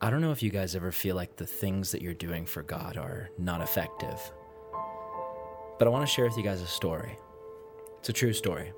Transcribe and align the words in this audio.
I 0.00 0.10
don't 0.10 0.20
know 0.20 0.30
if 0.30 0.44
you 0.44 0.50
guys 0.50 0.76
ever 0.76 0.92
feel 0.92 1.16
like 1.16 1.34
the 1.34 1.46
things 1.46 1.90
that 1.90 2.02
you're 2.02 2.14
doing 2.14 2.46
for 2.46 2.62
God 2.62 2.96
are 2.96 3.30
not 3.36 3.60
effective. 3.60 4.20
But 5.76 5.88
I 5.88 5.90
want 5.90 6.06
to 6.06 6.12
share 6.12 6.24
with 6.24 6.36
you 6.36 6.44
guys 6.44 6.62
a 6.62 6.68
story. 6.68 7.18
It's 7.98 8.08
a 8.08 8.12
true 8.12 8.32
story. 8.32 8.72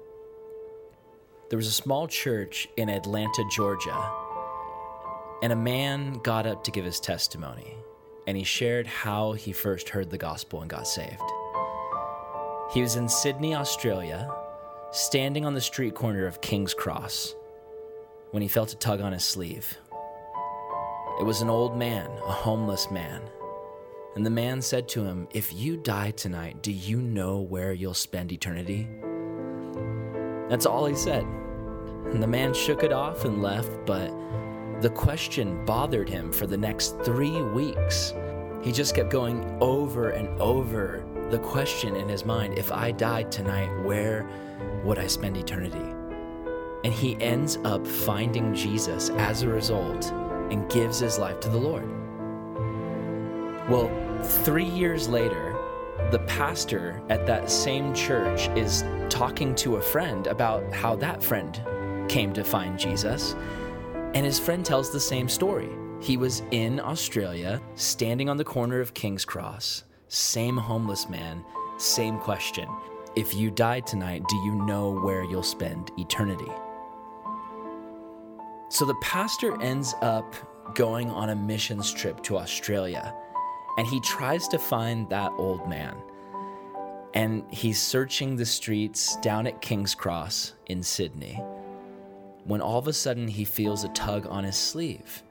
There 1.51 1.59
was 1.59 1.67
a 1.67 1.73
small 1.73 2.09
church 2.09 2.69
in 2.79 2.89
Atlanta, 2.89 3.45
Georgia, 3.51 4.11
and 5.43 5.53
a 5.53 5.57
man 5.57 6.21
got 6.23 6.47
up 6.47 6.65
to 6.65 6.71
give 6.71 6.87
his 6.87 7.01
testimony, 7.01 7.77
and 8.27 8.35
he 8.35 8.43
shared 8.43 8.87
how 8.87 9.33
he 9.33 9.53
first 9.53 9.91
heard 9.91 10.09
the 10.09 10.17
gospel 10.17 10.63
and 10.63 10.71
got 10.71 10.89
saved. 10.89 11.21
He 12.73 12.81
was 12.81 12.97
in 12.97 13.11
Sydney, 13.11 13.55
Australia, 13.55 14.27
standing 14.91 15.45
on 15.45 15.53
the 15.53 15.61
street 15.61 15.95
corner 15.95 16.27
of 16.27 16.41
King's 16.41 16.73
Cross 16.73 17.35
when 18.31 18.43
he 18.43 18.49
felt 18.49 18.73
a 18.73 18.77
tug 18.77 19.03
on 19.03 19.13
his 19.13 19.25
sleeve. 19.25 19.77
It 21.21 21.27
was 21.27 21.43
an 21.43 21.51
old 21.51 21.77
man, 21.77 22.07
a 22.25 22.33
homeless 22.33 22.91
man. 22.91 23.21
And 24.17 24.25
the 24.25 24.31
man 24.31 24.63
said 24.63 24.89
to 24.89 25.05
him, 25.05 25.29
If 25.35 25.53
you 25.53 25.77
die 25.77 26.13
tonight, 26.13 26.63
do 26.63 26.73
you 26.73 27.03
know 27.03 27.41
where 27.41 27.75
you'll 27.75 27.93
spend 27.93 28.33
eternity? 28.33 28.89
That's 30.49 30.65
all 30.65 30.87
he 30.87 30.95
said. 30.95 31.25
And 32.07 32.23
the 32.23 32.27
man 32.27 32.55
shook 32.55 32.85
it 32.85 32.91
off 32.91 33.27
and 33.27 33.43
left, 33.43 33.71
but 33.85 34.11
the 34.81 34.89
question 34.89 35.63
bothered 35.67 36.09
him 36.09 36.33
for 36.33 36.47
the 36.47 36.57
next 36.57 36.99
three 37.03 37.43
weeks. 37.43 38.15
He 38.63 38.73
just 38.73 38.95
kept 38.95 39.11
going 39.11 39.59
over 39.61 40.13
and 40.13 40.41
over 40.41 41.05
the 41.29 41.39
question 41.39 41.97
in 41.97 42.09
his 42.09 42.25
mind 42.25 42.59
if 42.59 42.73
I 42.73 42.93
died 42.93 43.31
tonight, 43.31 43.69
where 43.83 44.27
would 44.85 44.99
I 44.99 45.07
spend 45.07 45.37
eternity? 45.37 45.95
And 46.83 46.95
he 46.95 47.21
ends 47.21 47.59
up 47.65 47.87
finding 47.87 48.55
Jesus 48.55 49.11
as 49.11 49.43
a 49.43 49.49
result 49.49 50.11
and 50.51 50.71
gives 50.71 50.99
his 50.99 51.19
life 51.19 51.41
to 51.41 51.49
the 51.49 51.59
Lord. 51.59 51.89
Well, 53.69 53.91
three 54.23 54.65
years 54.65 55.09
later, 55.09 55.57
the 56.11 56.19
pastor 56.21 57.01
at 57.09 57.27
that 57.27 57.51
same 57.51 57.95
church 57.95 58.49
is 58.57 58.85
talking 59.09 59.55
to 59.57 59.77
a 59.77 59.83
friend 59.83 60.27
about 60.27 60.73
how 60.73 60.97
that 60.97 61.23
friend 61.23 61.61
came 62.09 62.33
to 62.33 62.43
find 62.43 62.79
Jesus. 62.79 63.37
And 64.15 64.27
his 64.27 64.41
friend 64.41 64.67
tells 64.67 64.91
the 64.91 64.99
same 64.99 65.29
story. 65.29 65.69
He 66.01 66.17
was 66.17 66.43
in 66.51 66.81
Australia, 66.81 67.61
standing 67.77 68.29
on 68.29 68.37
the 68.37 68.45
corner 68.45 68.81
of 68.81 68.95
King's 68.95 69.25
Cross, 69.25 69.85
same 70.09 70.57
homeless 70.57 71.09
man, 71.09 71.45
same 71.79 72.19
question. 72.19 72.69
If 73.15 73.35
you 73.35 73.51
die 73.51 73.81
tonight, 73.81 74.25
do 74.29 74.37
you 74.39 74.55
know 74.55 74.99
where 74.99 75.23
you'll 75.23 75.43
spend 75.43 75.93
eternity? 75.99 76.51
So 78.71 78.85
the 78.85 78.95
pastor 79.03 79.61
ends 79.61 79.95
up 80.01 80.35
going 80.77 81.11
on 81.11 81.31
a 81.31 81.35
missions 81.35 81.93
trip 81.93 82.23
to 82.23 82.39
Australia 82.39 83.13
and 83.77 83.87
he 83.87 84.01
tries 84.01 84.47
to 84.49 84.61
find 84.61 85.09
that 85.11 85.33
old 85.39 85.69
man. 85.69 85.97
And 87.13 87.43
he's 87.51 87.83
searching 87.83 88.37
the 88.37 88.47
streets 88.47 89.17
down 89.17 89.49
at 89.49 89.61
King's 89.61 89.97
Cross 89.97 90.55
in 90.67 90.85
Sydney 90.85 91.35
when 92.45 92.61
all 92.61 92.79
of 92.79 92.87
a 92.87 92.93
sudden 92.93 93.27
he 93.27 93.45
feels 93.45 93.83
a 93.83 93.89
tug 93.89 94.29
on 94.29 94.45
his 94.45 94.57
sleeve. 94.57 95.25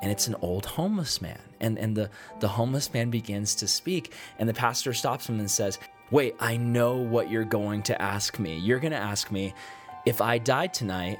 And 0.00 0.10
it's 0.10 0.26
an 0.26 0.34
old 0.42 0.66
homeless 0.66 1.22
man. 1.22 1.40
And, 1.60 1.78
and 1.78 1.96
the, 1.96 2.10
the 2.40 2.48
homeless 2.48 2.92
man 2.92 3.10
begins 3.10 3.54
to 3.56 3.68
speak. 3.68 4.12
And 4.40 4.48
the 4.48 4.54
pastor 4.54 4.92
stops 4.92 5.28
him 5.28 5.38
and 5.38 5.48
says, 5.48 5.78
Wait, 6.10 6.34
I 6.40 6.56
know 6.56 6.96
what 6.96 7.30
you're 7.30 7.44
going 7.44 7.82
to 7.84 8.02
ask 8.02 8.40
me. 8.40 8.58
You're 8.58 8.80
going 8.80 8.92
to 8.92 8.98
ask 8.98 9.30
me, 9.30 9.54
if 10.04 10.20
I 10.20 10.38
die 10.38 10.66
tonight, 10.66 11.18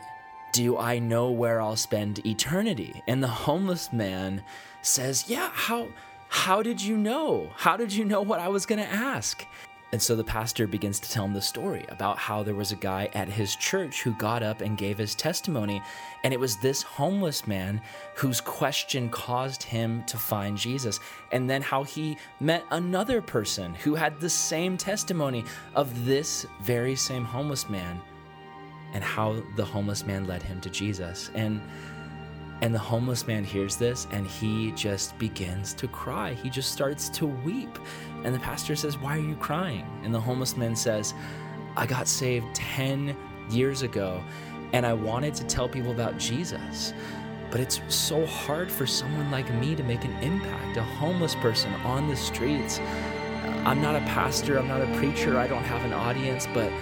do 0.53 0.77
I 0.77 0.99
know 0.99 1.31
where 1.31 1.61
I'll 1.61 1.77
spend 1.77 2.25
eternity? 2.27 3.03
And 3.09 3.23
the 3.23 3.29
homeless 3.29 3.93
man 3.93 4.43
says, 4.83 5.29
Yeah, 5.29 5.51
how 5.53 5.89
how 6.29 6.63
did 6.63 6.81
you 6.81 6.97
know? 6.97 7.51
How 7.57 7.77
did 7.77 7.93
you 7.93 8.05
know 8.05 8.23
what 8.23 8.41
I 8.41 8.49
was 8.49 8.65
going 8.65 8.81
to 8.81 8.89
ask? 8.89 9.47
And 9.93 10.01
so 10.01 10.17
the 10.17 10.25
pastor 10.25 10.67
begins 10.67 10.99
to 11.01 11.11
tell 11.11 11.27
him 11.27 11.35
the 11.35 11.43
story 11.43 11.85
about 11.91 12.17
how 12.17 12.43
there 12.43 12.55
was 12.55 12.73
a 12.73 12.77
guy 12.77 13.11
at 13.13 13.29
his 13.29 13.55
church 13.57 14.03
who 14.03 14.13
got 14.15 14.43
up 14.43 14.63
and 14.63 14.79
gave 14.79 14.97
his 14.97 15.15
testimony. 15.15 15.83
And 16.25 16.33
it 16.33 16.41
was 16.41 16.57
this 16.57 16.83
homeless 16.83 17.47
man 17.47 17.83
whose 18.15 18.41
question 18.41 19.11
caused 19.11 19.63
him 19.63 20.03
to 20.05 20.17
find 20.17 20.57
Jesus. 20.57 20.99
And 21.31 21.49
then 21.49 21.61
how 21.61 21.85
he 21.85 22.17
met 22.41 22.65
another 22.71 23.21
person 23.21 23.75
who 23.75 23.95
had 23.95 24.19
the 24.19 24.31
same 24.31 24.79
testimony 24.79 25.45
of 25.75 26.07
this 26.07 26.47
very 26.63 26.97
same 26.97 27.27
homeless 27.27 27.69
man 27.69 28.01
and 28.93 29.03
how 29.03 29.43
the 29.57 29.65
homeless 29.65 30.05
man 30.05 30.27
led 30.27 30.43
him 30.43 30.61
to 30.61 30.71
Jesus. 30.71 31.31
And 31.35 31.61
and 32.63 32.73
the 32.73 32.79
homeless 32.79 33.27
man 33.27 33.43
hears 33.43 33.75
this 33.75 34.07
and 34.13 34.25
he 34.25 34.71
just 34.73 35.19
begins 35.19 35.75
to 35.75 35.89
cry. 35.89 36.35
He 36.35 36.49
just 36.49 36.71
starts 36.71 37.09
to 37.09 37.27
weep. 37.27 37.77
And 38.23 38.33
the 38.33 38.39
pastor 38.39 38.77
says, 38.77 38.97
Why 38.97 39.17
are 39.17 39.21
you 39.21 39.35
crying? 39.35 39.85
And 40.05 40.15
the 40.15 40.21
homeless 40.21 40.57
man 40.57 40.77
says, 40.77 41.13
I 41.77 41.87
got 41.87 42.07
saved 42.07 42.55
10 42.55 43.17
years 43.51 43.83
ago 43.83 44.23
and 44.73 44.87
I 44.87 44.93
wanted 44.93 45.35
to 45.35 45.45
tell 45.45 45.69
people 45.69 45.91
about 45.91 46.19
Jesus. 46.19 46.95
But 47.51 47.61
it's 47.61 47.81
so 47.89 48.25
hard 48.25 48.71
for 48.71 48.87
someone 48.87 49.31
like 49.33 49.53
me 49.55 49.75
to 49.75 49.83
make 49.83 50.05
an 50.05 50.13
impact, 50.23 50.77
a 50.77 50.83
homeless 50.83 51.35
person 51.35 51.73
on 51.85 52.09
the 52.09 52.17
streets. 52.17 52.81
I'm 53.65 53.83
not 53.83 53.97
a 53.97 54.01
pastor, 54.01 54.59
I'm 54.59 54.69
not 54.69 54.81
a 54.81 54.97
preacher, 54.97 55.37
I 55.37 55.49
don't 55.49 55.65
have 55.65 55.85
an 55.85 55.93
audience, 55.93 56.47
but 56.55 56.73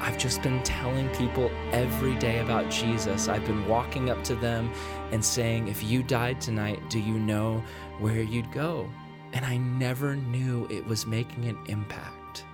I've 0.00 0.18
just 0.18 0.42
been 0.42 0.62
telling 0.62 1.08
people 1.10 1.50
every 1.72 2.14
day 2.16 2.38
about 2.40 2.70
Jesus. 2.70 3.28
I've 3.28 3.44
been 3.44 3.66
walking 3.66 4.10
up 4.10 4.22
to 4.24 4.34
them 4.34 4.70
and 5.10 5.24
saying, 5.24 5.68
If 5.68 5.82
you 5.82 6.02
died 6.02 6.40
tonight, 6.40 6.80
do 6.90 7.00
you 7.00 7.18
know 7.18 7.62
where 7.98 8.22
you'd 8.22 8.52
go? 8.52 8.88
And 9.32 9.44
I 9.44 9.56
never 9.56 10.14
knew 10.16 10.66
it 10.70 10.86
was 10.86 11.06
making 11.06 11.46
an 11.46 11.58
impact 11.66 12.44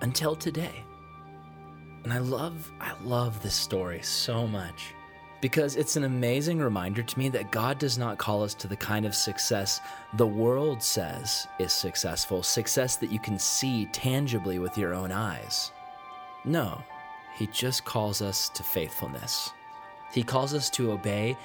until 0.00 0.34
today. 0.34 0.84
And 2.04 2.12
I 2.12 2.18
love, 2.18 2.70
I 2.80 2.92
love 3.02 3.42
this 3.42 3.54
story 3.54 4.00
so 4.02 4.46
much 4.46 4.94
because 5.40 5.76
it's 5.76 5.96
an 5.96 6.04
amazing 6.04 6.58
reminder 6.58 7.02
to 7.02 7.18
me 7.18 7.28
that 7.28 7.52
God 7.52 7.78
does 7.78 7.98
not 7.98 8.18
call 8.18 8.42
us 8.42 8.54
to 8.54 8.66
the 8.66 8.76
kind 8.76 9.06
of 9.06 9.14
success 9.14 9.80
the 10.16 10.26
world 10.26 10.82
says 10.82 11.46
is 11.58 11.72
successful, 11.72 12.42
success 12.42 12.96
that 12.96 13.12
you 13.12 13.20
can 13.20 13.38
see 13.38 13.86
tangibly 13.86 14.58
with 14.58 14.76
your 14.76 14.94
own 14.94 15.12
eyes. 15.12 15.72
No, 16.44 16.82
He 17.36 17.46
just 17.48 17.84
calls 17.84 18.22
us 18.22 18.48
to 18.50 18.62
faithfulness. 18.62 19.50
He 20.12 20.22
calls 20.22 20.54
us 20.54 20.70
to 20.70 20.92
obey 20.92 21.36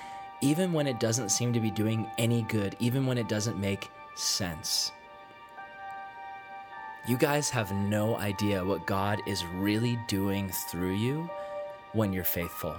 even 0.42 0.74
when 0.74 0.88
it 0.88 1.00
doesn't 1.00 1.30
seem 1.30 1.54
to 1.54 1.60
be 1.60 1.72
doing 1.72 2.06
any 2.18 2.42
good, 2.44 2.76
even 2.80 3.06
when 3.06 3.18
it 3.18 3.30
doesn't 3.30 3.58
make 3.58 3.90
sense. 4.16 4.92
You 7.08 7.18
guys 7.18 7.50
have 7.50 7.72
no 7.72 8.18
idea 8.18 8.64
what 8.64 8.86
God 8.86 9.22
is 9.26 9.46
really 9.46 9.98
doing 10.08 10.52
through 10.70 10.96
you 10.96 11.30
when 11.94 12.14
you're 12.14 12.24
faithful. 12.24 12.76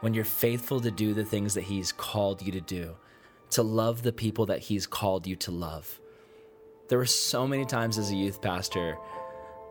When 0.00 0.14
you're 0.14 0.24
faithful 0.24 0.80
to 0.80 0.90
do 0.90 1.14
the 1.14 1.24
things 1.24 1.54
that 1.54 1.64
He's 1.64 1.92
called 1.92 2.42
you 2.42 2.52
to 2.52 2.60
do, 2.60 2.96
to 3.50 3.62
love 3.62 4.02
the 4.02 4.12
people 4.12 4.46
that 4.46 4.60
He's 4.60 4.86
called 4.86 5.26
you 5.26 5.36
to 5.36 5.50
love. 5.50 6.00
There 6.88 6.98
were 6.98 7.06
so 7.06 7.46
many 7.46 7.64
times 7.64 7.98
as 7.98 8.10
a 8.10 8.16
youth 8.16 8.40
pastor 8.40 8.96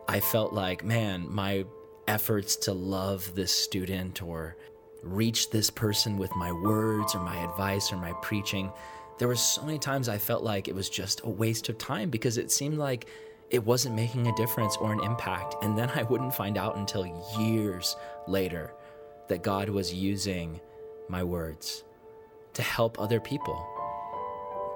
I 0.08 0.20
felt 0.20 0.54
like, 0.54 0.82
man, 0.82 1.26
my 1.28 1.66
efforts 2.06 2.56
to 2.56 2.72
love 2.72 3.34
this 3.34 3.52
student 3.52 4.22
or 4.22 4.56
reach 5.02 5.50
this 5.50 5.68
person 5.68 6.16
with 6.16 6.34
my 6.34 6.50
words 6.50 7.14
or 7.14 7.20
my 7.20 7.36
advice 7.44 7.92
or 7.92 7.96
my 7.96 8.14
preaching, 8.22 8.72
there 9.18 9.28
were 9.28 9.36
so 9.36 9.62
many 9.62 9.78
times 9.78 10.08
I 10.08 10.16
felt 10.16 10.42
like 10.42 10.66
it 10.66 10.74
was 10.74 10.88
just 10.88 11.20
a 11.24 11.28
waste 11.28 11.68
of 11.68 11.76
time 11.76 12.08
because 12.08 12.38
it 12.38 12.50
seemed 12.50 12.78
like 12.78 13.06
it 13.50 13.62
wasn't 13.62 13.96
making 13.96 14.26
a 14.26 14.36
difference 14.36 14.78
or 14.78 14.92
an 14.92 15.00
impact. 15.04 15.56
And 15.62 15.76
then 15.76 15.90
I 15.90 16.04
wouldn't 16.04 16.34
find 16.34 16.56
out 16.56 16.76
until 16.76 17.06
years 17.38 17.94
later 18.26 18.72
that 19.28 19.42
God 19.42 19.68
was 19.68 19.92
using 19.92 20.58
my 21.08 21.22
words 21.22 21.84
to 22.54 22.62
help 22.62 22.98
other 22.98 23.20
people. 23.20 23.66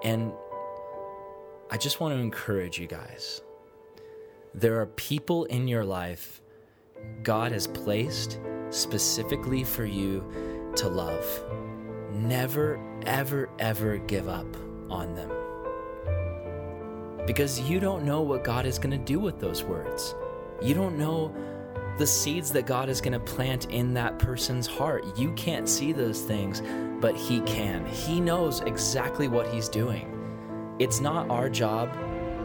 And 0.04 0.30
I 1.70 1.78
just 1.78 2.00
want 2.00 2.14
to 2.14 2.20
encourage 2.20 2.78
you 2.78 2.86
guys 2.86 3.40
there 4.54 4.78
are 4.80 4.86
people 4.86 5.44
in 5.44 5.66
your 5.66 5.84
life 5.84 6.42
God 7.22 7.52
has 7.52 7.66
placed 7.66 8.38
specifically 8.68 9.64
for 9.64 9.86
you 9.86 10.70
to 10.76 10.88
love. 10.88 11.24
Never, 12.12 12.78
ever, 13.06 13.48
ever 13.58 13.96
give 13.96 14.28
up 14.28 14.46
on 14.90 15.14
them. 15.14 15.30
Because 17.26 17.60
you 17.60 17.80
don't 17.80 18.04
know 18.04 18.20
what 18.20 18.44
God 18.44 18.66
is 18.66 18.78
going 18.78 18.90
to 18.90 19.04
do 19.04 19.18
with 19.18 19.40
those 19.40 19.62
words. 19.62 20.14
You 20.60 20.74
don't 20.74 20.98
know 20.98 21.34
the 21.96 22.06
seeds 22.06 22.52
that 22.52 22.66
God 22.66 22.90
is 22.90 23.00
going 23.00 23.14
to 23.14 23.20
plant 23.20 23.70
in 23.70 23.94
that 23.94 24.18
person's 24.18 24.66
heart. 24.66 25.16
You 25.16 25.32
can't 25.32 25.66
see 25.68 25.92
those 25.92 26.20
things, 26.20 26.62
but 27.00 27.16
He 27.16 27.40
can. 27.42 27.86
He 27.86 28.20
knows 28.20 28.60
exactly 28.60 29.28
what 29.28 29.52
He's 29.52 29.70
doing. 29.70 30.76
It's 30.78 31.00
not 31.00 31.30
our 31.30 31.48
job 31.48 31.96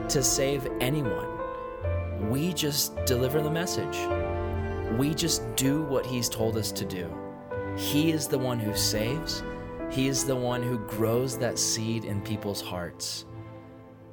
to 0.09 0.23
save 0.23 0.67
anyone 0.79 1.36
we 2.29 2.53
just 2.53 2.95
deliver 3.05 3.41
the 3.41 3.51
message. 3.51 3.97
We 4.97 5.13
just 5.13 5.55
do 5.55 5.83
what 5.83 6.05
He's 6.05 6.29
told 6.29 6.57
us 6.57 6.71
to 6.73 6.85
do. 6.85 7.13
He 7.77 8.11
is 8.11 8.27
the 8.27 8.37
one 8.37 8.59
who 8.59 8.75
saves, 8.75 9.43
He 9.91 10.07
is 10.07 10.25
the 10.25 10.35
one 10.35 10.63
who 10.63 10.79
grows 10.79 11.37
that 11.37 11.59
seed 11.59 12.05
in 12.05 12.21
people's 12.21 12.61
hearts. 12.61 13.25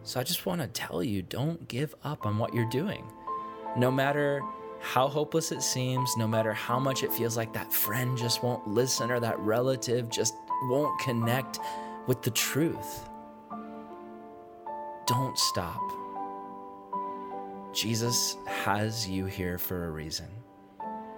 So 0.02 0.20
I 0.20 0.22
just 0.22 0.44
want 0.44 0.60
to 0.60 0.66
tell 0.68 1.02
you 1.02 1.22
don't 1.22 1.66
give 1.66 1.94
up 2.04 2.26
on 2.26 2.36
what 2.36 2.52
you're 2.52 2.68
doing. 2.68 3.10
No 3.76 3.90
matter 3.90 4.42
how 4.80 5.08
hopeless 5.08 5.50
it 5.50 5.62
seems, 5.62 6.14
no 6.18 6.28
matter 6.28 6.52
how 6.52 6.78
much 6.78 7.02
it 7.02 7.12
feels 7.12 7.38
like 7.38 7.54
that 7.54 7.72
friend 7.72 8.18
just 8.18 8.42
won't 8.42 8.68
listen 8.68 9.10
or 9.10 9.18
that 9.18 9.38
relative 9.38 10.10
just 10.10 10.34
won't 10.64 10.98
connect 11.00 11.58
with 12.06 12.20
the 12.20 12.30
truth, 12.30 13.08
don't 15.06 15.38
stop. 15.38 16.03
Jesus 17.74 18.36
has 18.46 19.08
you 19.08 19.26
here 19.26 19.58
for 19.58 19.86
a 19.86 19.90
reason. 19.90 20.28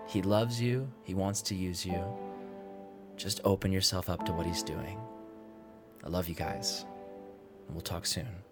He 0.06 0.22
loves 0.22 0.60
you, 0.60 0.90
He 1.02 1.12
wants 1.14 1.42
to 1.42 1.54
use 1.54 1.84
you. 1.84 2.02
Just 3.16 3.40
open 3.44 3.72
yourself 3.72 4.08
up 4.08 4.24
to 4.24 4.32
what 4.32 4.46
He's 4.46 4.62
doing. 4.62 4.98
I 6.02 6.08
love 6.08 6.28
you 6.28 6.34
guys. 6.34 6.86
and 7.66 7.74
We'll 7.74 7.82
talk 7.82 8.06
soon. 8.06 8.45